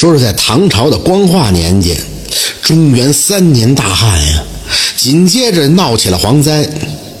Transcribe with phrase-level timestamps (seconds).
[0.00, 1.94] 说是在唐朝的光化年间，
[2.62, 4.42] 中原三年大旱呀，
[4.96, 6.66] 紧接着闹起了蝗灾，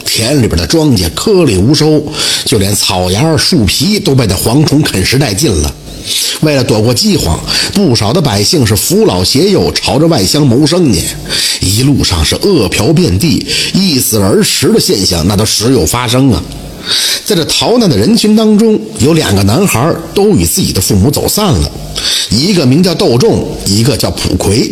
[0.02, 2.02] 田里边的庄稼颗粒无收，
[2.46, 5.70] 就连草芽、树皮都被那蝗虫啃食殆尽了。
[6.40, 7.38] 为了躲过饥荒，
[7.74, 11.02] 不少的百姓是扶老携幼，朝着外乡谋生去。
[11.60, 16.42] 一路上是饿殍遍地，一死而食的现象那都时有发生啊。
[17.24, 21.70] 在这逃难的人群当中，有两个男孩都与自己的父母走散了，
[22.30, 24.70] 一个名叫窦仲，一个叫蒲奎。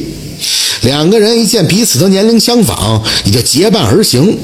[0.82, 4.36] 两个人一见彼此的年龄相仿，也就结伴而行。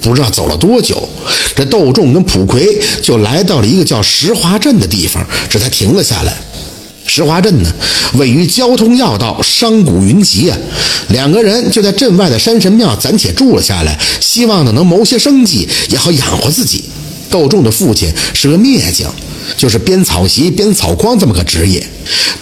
[0.00, 1.08] 不知道走了多久，
[1.54, 2.66] 这窦仲跟蒲奎
[3.00, 6.36] 就来到了一个叫石华镇的地方，这才停了下来。
[7.06, 7.72] 石华镇呢，
[8.14, 10.58] 位于交通要道，商贾云集啊。
[11.10, 16.84] 两个人就在镇外的山神庙暂且住了下来，希望呢能谋些生计，也好养活自己。
[17.32, 19.12] 窦仲的父亲是个篾匠，
[19.56, 21.84] 就是编草席、编草筐这么个职业。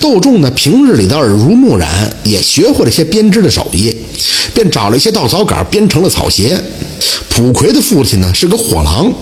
[0.00, 3.94] 窦仲呢，平日里的耳濡目染，也学会了些编织的手艺，
[4.52, 6.60] 便找了一些稻草杆编成了草鞋。
[7.28, 9.12] 蒲奎的父亲呢是个货郎，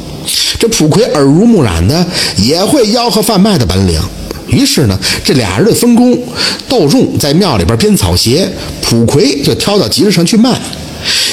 [0.59, 2.07] 这蒲奎耳濡目染的，
[2.39, 4.01] 也会吆喝贩卖的本领。
[4.49, 6.19] 于是呢，这俩人的分工，
[6.67, 8.49] 窦仲在庙里边编草鞋，
[8.81, 10.59] 蒲奎就挑到集市上去卖。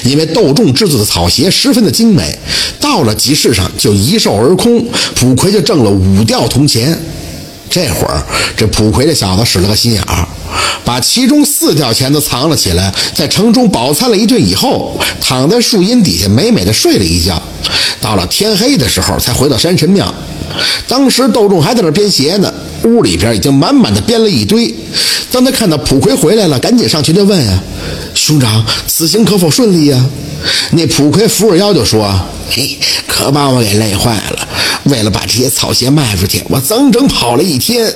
[0.06, 2.38] 因为窦仲制作的草鞋十分的精美，
[2.80, 6.97] 到了集市上就一售而空，蒲奎就挣了五吊铜钱。
[7.67, 8.23] 这会儿，
[8.56, 10.25] 这蒲奎这小子使了个心眼儿，
[10.86, 17.42] 把其中四吊钱都藏了起来，在城中饱餐了一顿以后，躺在树荫底下美美的睡了一觉。
[18.00, 20.14] 到了天黑的时候，才回到山神庙。
[20.88, 22.53] 当时窦仲还在那编鞋呢，
[22.86, 24.73] 屋里边已经满满的编了一堆。
[25.31, 27.61] 当他看到蒲奎回来了，赶紧上去就问啊
[28.16, 30.05] ：“兄长，此行可否顺利呀？”
[30.72, 32.08] 那蒲奎扶着腰就说
[32.50, 34.47] ：“嘿，可把我给累坏了。
[34.83, 37.91] 为了把这些草鞋卖出去，我整整跑了一天，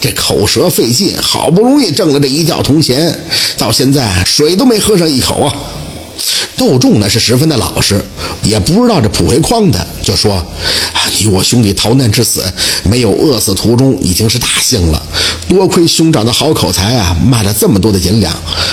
[0.00, 3.18] 这口舌费劲，好不容易挣了这一吊铜钱，
[3.56, 5.52] 到现在水都没喝上一口啊。”
[6.56, 8.02] 窦仲呢是十分的老实，
[8.42, 10.44] 也不知道这蒲奎诓他，就说
[11.20, 12.44] ：“你我兄弟逃难至此，
[12.84, 15.02] 没有饿死途中，已经是大幸了。
[15.48, 18.32] 多亏兄长的好口才啊，卖了这么多的银两。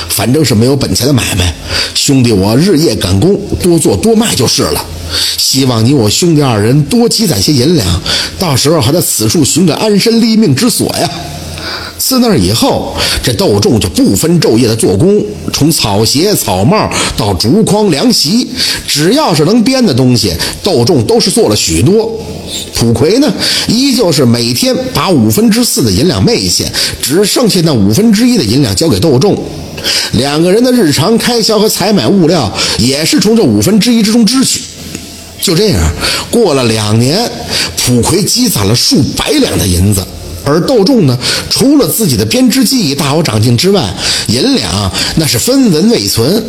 [0.10, 1.54] 反正是没有本钱的买卖，
[1.96, 4.86] 兄弟我日夜赶工，多做多卖就是了。
[5.38, 8.02] 希望你我兄弟二人多积攒些银两，
[8.40, 11.10] 到时候还在此处寻个安身立命之所呀。”
[12.06, 12.94] 自那以后，
[13.24, 18.46] 这窦仲就不分昼夜的做工，从草鞋、草帽到竹筐、凉席，
[18.86, 22.12] 只要是能编的东西，窦仲都是做了许多。
[22.76, 23.34] 蒲奎呢，
[23.70, 26.66] 依旧是每天把五分之四的银两卖下，
[27.02, 29.42] 只剩下那五分之一的银两交给窦仲。
[30.12, 34.60] 两个人的日常开销和采买物料，也是从这五分之一之中支取。
[35.42, 35.80] 就这样，
[36.30, 37.32] 过了两年，
[37.78, 40.06] 蒲奎积攒了数百两的银子。
[40.46, 41.18] 而窦仲呢，
[41.50, 43.94] 除了自己的编织技艺大有长进之外，
[44.28, 46.44] 银两那是分文未存。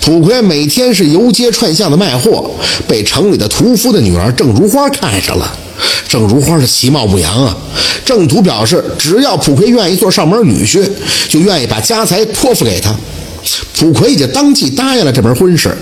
[0.00, 2.50] 蒲奎每天是游街串巷的卖货，
[2.86, 5.52] 被城里的屠夫的女儿郑如花看上了。
[6.08, 7.56] 郑如花是其貌不扬啊，
[8.04, 10.88] 郑屠表示，只要蒲奎愿意做上门女婿，
[11.28, 12.94] 就愿意把家财托付给他。
[13.74, 15.76] 蒲奎也就当即答应了这门婚事。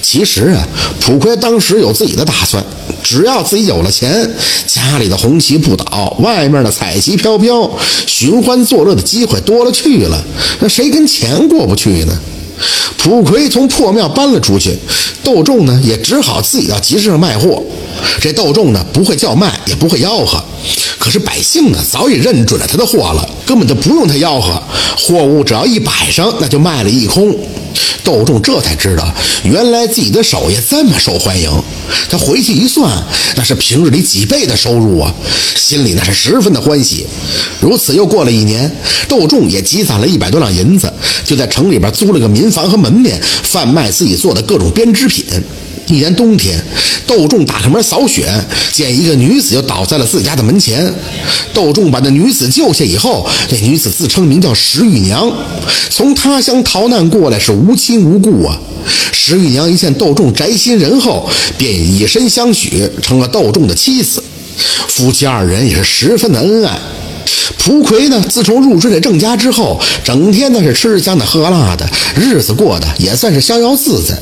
[0.00, 0.66] 其实啊，
[1.00, 2.62] 蒲奎当时有自己的打算，
[3.02, 4.30] 只要自己有了钱，
[4.66, 7.70] 家里的红旗不倒，外面的彩旗飘飘，
[8.06, 10.24] 寻欢作乐的机会多了去了。
[10.60, 12.18] 那谁跟钱过不去呢？
[12.96, 14.78] 蒲奎从破庙搬了出去，
[15.24, 17.60] 窦仲呢也只好自己到集市上卖货。
[18.20, 20.42] 这窦仲呢不会叫卖，也不会吆喝，
[20.98, 24.62] 可是百姓呢早已认准了他的货了，根本就不用他吆喝，
[24.96, 27.36] 货物只要一摆上，那就卖了一空。
[28.04, 31.50] 窦仲这才知道，原来自己的手艺这么受欢迎。
[32.10, 32.90] 他回去一算，
[33.36, 35.12] 那是平日里几倍的收入啊，
[35.56, 37.06] 心里那是十分的欢喜。
[37.60, 38.70] 如此又过了一年，
[39.08, 40.92] 窦仲也积攒了一百多两银子，
[41.24, 45.24] 就在城里边租了个民房和门面，贩卖自己做的各种编织品。
[45.86, 46.62] 一年冬天，
[47.06, 48.32] 窦仲打开门扫雪，
[48.72, 50.92] 见一个女子就倒在了自家的门前。
[51.52, 55.30] 窦仲把那女子救下以后，那女子自称名叫石玉娘，
[55.90, 58.58] 从他乡逃难过来，是无亲无故啊。
[59.12, 64.22] 石玉娘一见窦仲宅心仁厚，便以身相许，成了窦仲的妻子。
[64.88, 66.78] 夫妻二人也是十分的恩爱。
[67.58, 74.18] 蒲葵呢，自从入赘了郑家之后，整天呢是吃香的喝辣的，日子过得也算是逍遥自在。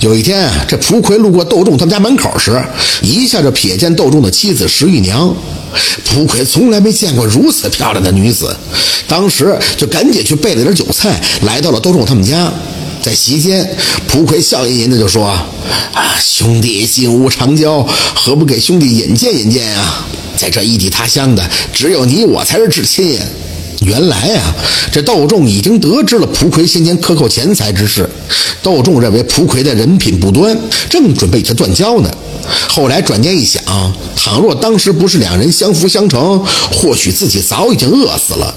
[0.00, 2.62] 有一天，这蒲奎路过窦仲他们家门口时，
[3.02, 5.34] 一下就瞥见窦仲的妻子石玉娘。
[6.04, 8.56] 蒲奎从来没见过如此漂亮的女子，
[9.08, 12.52] 当时就赶紧去备了点酒菜，来到了窦仲他们家。
[13.02, 13.68] 在席间，
[14.08, 15.26] 蒲奎笑吟吟的就说
[15.92, 17.82] ：“啊，兄弟金屋长交，
[18.14, 20.06] 何不给兄弟引荐引荐啊？
[20.38, 23.18] 在这异地他乡的，只有你我才是至亲。”
[23.84, 24.54] 原来啊，
[24.92, 28.08] 这窦仲已经得知了蒲奎先前克扣钱财之事。
[28.62, 30.56] 窦仲认为蒲奎的人品不端，
[30.88, 32.10] 正准备与他断交呢。
[32.68, 33.62] 后来转念一想，
[34.16, 38.54] 倘若当时不是两人相辅相成，或许自己早已经饿死了。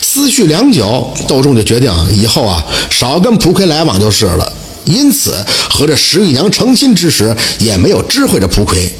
[0.00, 4.52] 思绪良久，窦仲就决定以后啊，少跟蒲奎来往就是了。
[4.84, 5.34] 因此，
[5.68, 8.90] 和这石玉娘成亲之时，也没有知会着蒲奎。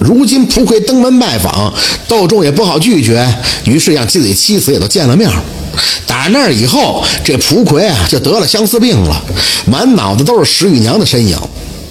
[0.00, 1.72] 如今蒲奎登门拜访，
[2.08, 3.22] 窦仲也不好拒绝，
[3.64, 5.30] 于是让自己妻子也都见了面。
[6.06, 9.22] 打那以后，这蒲奎啊就得了相思病了，
[9.66, 11.38] 满脑子都是石玉娘的身影。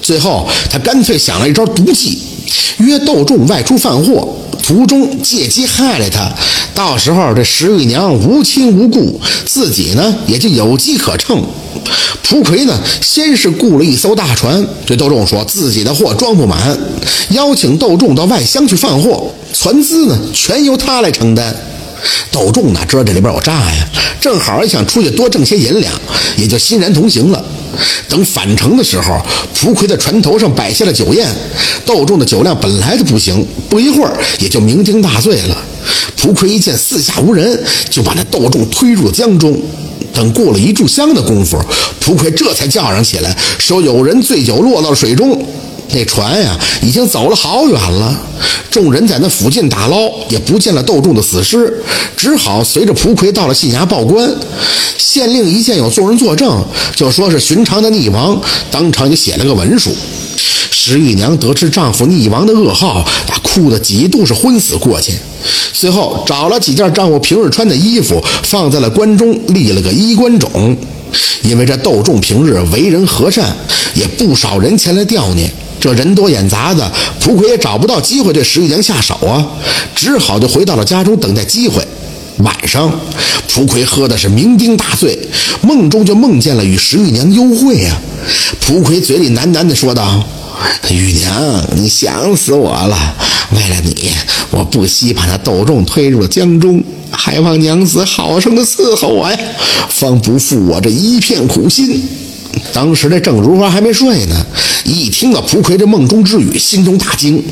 [0.02, 2.18] 最后，他干脆想了一招毒计，
[2.80, 4.28] 约窦仲外出贩货，
[4.64, 6.30] 途中借机害了他。
[6.74, 11.44] 到时候这石玉娘无亲无故，自己呢也就有机可乘。
[12.30, 16.78] 蒲奎呢，先是雇了一艘大船，对窦仲说自己的货装不满，
[17.32, 21.56] 邀请窦仲到外乡去贩货，船资呢全由他来承担。
[22.32, 23.90] 窦仲哪知道这里边有诈呀，
[24.22, 25.92] 正好也想出去多挣些银两，
[26.38, 27.44] 也就欣然同行了。
[28.08, 29.20] 等返程的时候，
[29.56, 31.28] 蒲奎在船头上摆下了酒宴，
[31.84, 35.58] 窦仲的酒量本来就不行，不一会儿也就酩酊大醉了。
[36.18, 39.60] 蒲奎一见四下无人，就把那窦仲推入江中。
[40.12, 41.58] 等过了一炷香的功夫，
[42.02, 45.40] 蒲奎这才叫嚷起来，说有人醉酒落到了水中。
[45.92, 48.16] 那船呀，已经走了好远了。
[48.70, 51.82] 众人在那附近打捞，也不见了窦仲的死尸，
[52.16, 54.30] 只好随着蒲奎到了县衙报官。
[54.98, 56.64] 县令一见有众人作证，
[56.96, 58.40] 就说是寻常的溺亡，
[58.70, 59.90] 当场就写了个文书。
[60.72, 65.14] 石玉娘得知丈夫溺亡的噩耗，那哭得几度是昏死过去。
[65.74, 70.76] 随后找了几件丈夫平日穿的衣服，放在了棺中，立了个衣冠冢。
[71.44, 73.56] 因为这窦仲平日为人和善，
[73.94, 75.52] 也不少人前来吊念。
[75.80, 79.46] 这人多眼杂的，蒲奎也找不到机会对石玉娘下手啊，
[79.96, 81.82] 只好就回到了家中等待机会。
[82.40, 82.90] 晚上，
[83.50, 85.18] 蒲奎喝的是酩酊大醉，
[85.62, 88.00] 梦中就梦见了与石玉娘幽会啊。
[88.62, 90.24] 蒲奎嘴里喃喃地说道
[90.90, 93.16] ：“玉娘，你想死我了。
[93.52, 94.12] 为了你，
[94.52, 96.82] 我不惜把那窦仲推入了江中，
[97.12, 99.38] 还望娘子好生的伺候我呀，
[99.90, 102.02] 方不负我这一片苦心。”
[102.74, 104.46] 当时这郑如花还没睡呢，
[104.90, 107.44] 一听到蒲奎这梦中之语，心中大惊。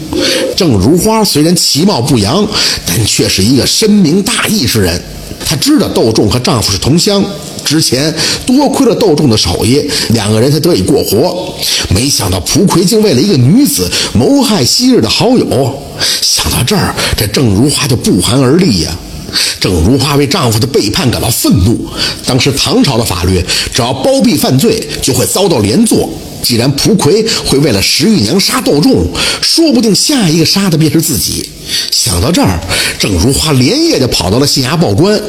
[0.55, 2.45] 郑如花虽然其貌不扬，
[2.85, 4.99] 但却是一个深明大义之人。
[5.45, 7.23] 她知道窦仲和丈夫是同乡，
[7.63, 8.13] 之前
[8.45, 11.53] 多亏了窦仲的手艺，两个人才得以过活。
[11.89, 15.81] 没想到蒲奎竟为了一个女子谋害昔日的好友。
[16.21, 18.97] 想到这儿，这郑如花就不寒而栗呀。
[19.59, 21.87] 郑如花为丈夫的背叛感到愤怒。
[22.25, 23.43] 当时唐朝的法律，
[23.73, 26.09] 只要包庇犯罪，就会遭到连坐。
[26.41, 29.07] 既然蒲奎会为了石玉娘杀窦仲，
[29.41, 31.49] 说不定下一个杀的便是自己。
[31.91, 32.59] 想到这儿，
[32.97, 35.19] 郑如花连夜就跑到了县衙报官。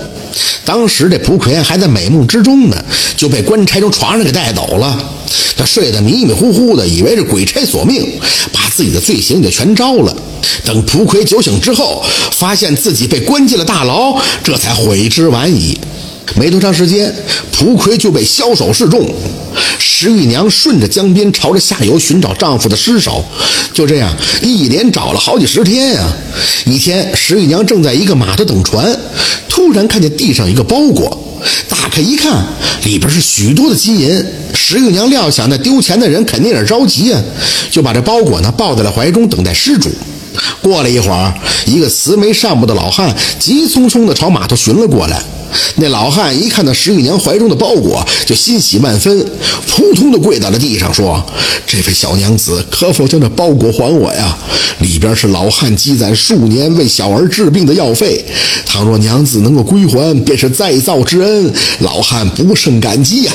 [0.65, 2.85] 当时这蒲奎还在美梦之中呢，
[3.17, 5.15] 就被官差从床上给带走了。
[5.57, 8.07] 他睡得迷迷糊糊的，以为是鬼差索命，
[8.53, 10.17] 把自己的罪行就全招了。
[10.65, 15.77] 等蒲奎酒醒之后，发现自己被关进了大牢，这才悔之晚矣。
[16.37, 17.13] 没多长时间，
[17.51, 19.11] 蒲奎就被枭首示众。
[20.01, 23.25] 石玉娘顺着江边朝着下游寻找丈夫的尸首，
[23.75, 26.09] 就这样一连找了好几十天呀。
[26.67, 28.97] 一天，石玉娘正在一个码头等船，
[29.49, 31.21] 突然看见地上一个包裹，
[31.69, 32.47] 打开一看，
[32.85, 34.25] 里边是许多的金银。
[34.55, 37.21] 石玉娘料想那丢钱的人肯定是着急啊，
[37.73, 39.91] 就把这包裹呢抱在了怀中，等待失主。
[40.63, 41.35] 过了一会儿，
[41.67, 45.21] 一个慈眉善目的老汉急匆匆地朝码头寻了过来。
[45.77, 49.25] 那老汉一看到石玉娘怀中的包裹，就欣喜万分，
[49.67, 51.25] 扑通的跪在了地上，说
[51.67, 54.37] ：“这位小娘子，可否将这包裹还我呀？
[54.81, 58.25] 里边是老汉积攒数年为小儿治病的药费，
[58.67, 63.33] 倘若娘子能够归还，便是再造之恩，老汉不胜感激呀。”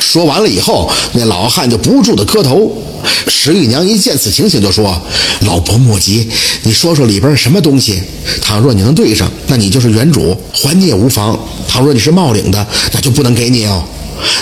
[0.00, 2.82] 说完了以后，那老汉就不住的磕头。
[3.28, 5.00] 石玉娘一见此情形，就说
[5.46, 6.28] ：“老伯莫急，
[6.62, 8.02] 你说说里边是什么东西？
[8.40, 11.36] 倘若你能对上，那你就是原主，还你也无妨；
[11.68, 13.84] 倘若你是冒领的，那就不能给你哦。”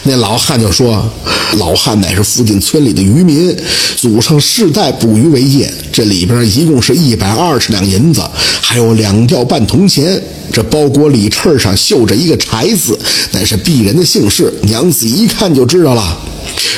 [0.05, 1.05] 那老汉就说
[1.59, 3.57] ：“老汉乃是附近村里的渔民，
[3.97, 8.23] 祖上世代捕鱼为业，这里边一共是一百二十两银子，
[8.61, 10.23] 还有两吊半铜钱。
[10.53, 12.97] 这包裹里衬上绣着一个柴字，
[13.33, 16.17] 乃是鄙人的姓氏，娘子一看就知道了。”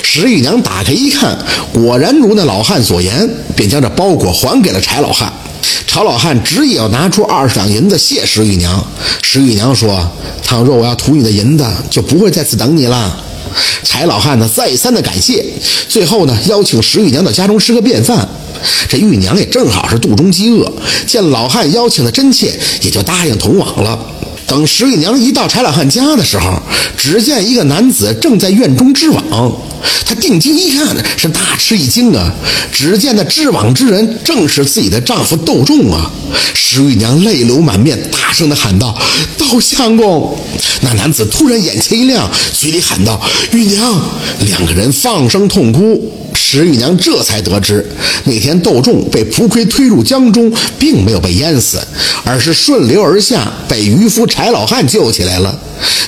[0.02, 1.37] 石玉娘打开一看，
[1.75, 5.30] 果然如那老汉所言，便将这包裹还给了柴老汉。
[5.87, 8.87] 柴老汉执意要拿出二十两银子谢石玉娘。
[9.23, 10.11] 石玉娘说
[10.42, 13.23] ：“倘若我要图你的银子，就不会在此等你了。”
[13.82, 15.44] 柴老汉呢，再三的感谢，
[15.88, 18.28] 最后呢，邀请石玉娘到家中吃个便饭。
[18.88, 20.70] 这玉娘也正好是肚中饥饿，
[21.06, 23.99] 见老汉邀请的真切，也就答应同往了。
[24.47, 26.62] 等石玉娘一到柴老汉家的时候，
[26.97, 29.23] 只见一个男子正在院中织网。
[30.05, 32.33] 她定睛一看，是大吃一惊啊！
[32.73, 36.11] 只见那织网之人正是自己的丈夫窦仲啊！
[36.55, 38.97] 石玉娘泪流满面，大声地喊道
[39.37, 40.37] ：“窦相公！”
[40.81, 43.21] 那男子突然眼前一亮，嘴里喊道
[43.53, 44.00] ：“玉娘！”
[44.47, 46.12] 两个人放声痛哭。
[46.49, 47.85] 石玉娘这才得知，
[48.23, 51.85] 那天窦仲被蒲葵推入江中，并没有被淹死，
[52.23, 55.59] 而是顺流而下，被渔夫柴老汉救起来了。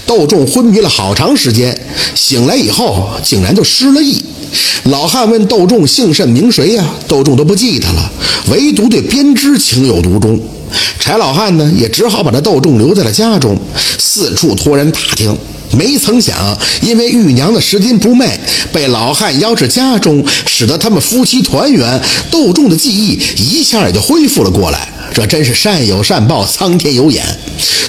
[0.07, 1.77] 窦仲昏迷了好长时间，
[2.15, 4.25] 醒来以后竟然就失了忆。
[4.85, 6.85] 老汉问窦仲姓甚名谁呀？
[7.09, 8.13] 窦仲都不记得了，
[8.49, 10.41] 唯独对编织情有独钟。
[11.01, 13.59] 柴老汉呢，也只好把这窦仲留在了家中，
[13.99, 15.37] 四处托人打听。
[15.77, 18.39] 没曾想，因为玉娘的拾金不昧，
[18.73, 22.01] 被老汉邀至家中，使得他们夫妻团圆。
[22.31, 24.89] 窦仲的记忆一下也就恢复了过来。
[25.15, 27.25] 这真是善有善报，苍天有眼。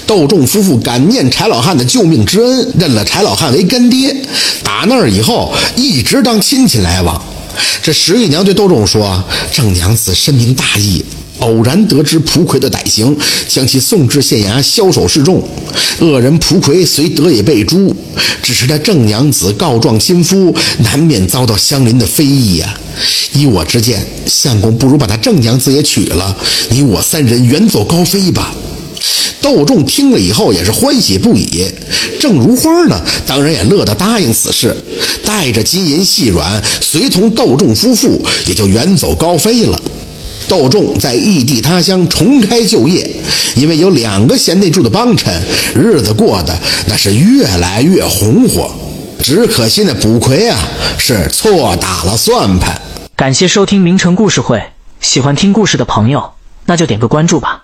[0.08, 4.16] 窦仲夫妇感念柴老汉的救命之恩，认了柴老汉为干爹。
[4.64, 7.22] 打那儿以后，一直当亲戚来往。
[7.84, 11.04] 这石玉娘对窦仲说：“郑娘子深明大义。”
[11.40, 13.16] 偶然得知蒲葵的歹行，
[13.48, 15.44] 将其送至县衙枭首示众。
[16.00, 17.94] 恶人蒲葵虽得以被诛，
[18.42, 22.78] 只是他郑娘子告状亲夫，难免遭到乡邻的非议呀。
[23.34, 26.36] 依我之见，相公不如把他郑娘子也娶了，
[26.70, 28.54] 你我三人远走高飞吧。
[29.42, 31.66] 窦仲听了以后也是欢喜不已，
[32.20, 34.76] 郑如花呢，当然也乐得答应此事，
[35.24, 39.82] 带着金银细软，随同窦仲夫妇也就远走高飞了。
[40.50, 43.08] 窦仲在异地他乡重开旧业，
[43.56, 45.32] 因为有两个贤内助的帮衬，
[45.76, 48.72] 日子过得那是越来越红火。
[49.22, 50.58] 只可惜那卜奎啊，
[50.98, 52.82] 是错打了算盘。
[53.16, 54.64] 感谢收听名城故事会，
[55.00, 56.32] 喜欢听故事的朋友，
[56.66, 57.59] 那就点个关注吧。